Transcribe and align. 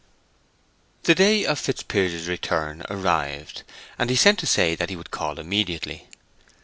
The 1.03 1.13
day 1.13 1.45
of 1.45 1.59
Fitzpiers's 1.59 2.27
return 2.27 2.81
arrived, 2.89 3.61
and 3.99 4.09
he 4.09 4.15
sent 4.15 4.39
to 4.39 4.47
say 4.47 4.73
that 4.73 4.89
he 4.89 4.95
would 4.95 5.11
call 5.11 5.37
immediately. 5.37 6.07